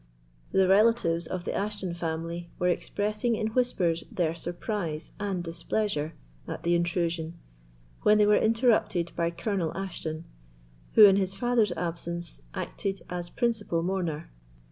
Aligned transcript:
The 0.51 0.67
relatives 0.67 1.27
of 1.27 1.43
the 1.45 1.53
Ashton 1.53 1.93
family 1.93 2.49
were 2.57 2.69
expressing 2.69 3.35
in 3.35 3.49
whispers 3.49 4.03
their 4.11 4.33
surprise 4.33 5.11
and 5.19 5.43
displeasure 5.43 6.15
at 6.47 6.63
the 6.63 6.73
intrusion, 6.73 7.35
when 8.01 8.17
they 8.17 8.25
were 8.25 8.35
interrupted 8.39 9.11
by 9.15 9.29
Colonel 9.29 9.71
Ashton, 9.77 10.23
who, 10.95 11.05
in 11.05 11.17
his 11.17 11.35
father's 11.35 11.71
absence, 11.73 12.41
acted 12.55 13.03
as 13.11 13.29
principal 13.29 13.83
mourner. 13.83 14.31